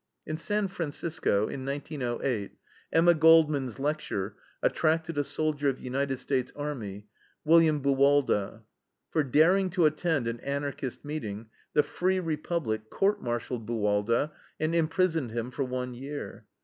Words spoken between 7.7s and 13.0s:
Buwalda. For daring to attend an Anarchist meeting, the free Republic